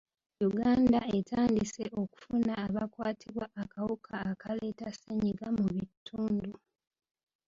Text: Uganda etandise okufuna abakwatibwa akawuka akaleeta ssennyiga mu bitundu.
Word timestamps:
Uganda 0.47 0.99
etandise 1.17 1.83
okufuna 2.01 2.51
abakwatibwa 2.65 3.45
akawuka 3.61 4.13
akaleeta 4.31 4.87
ssennyiga 4.91 5.47
mu 5.57 5.65
bitundu. 5.75 6.51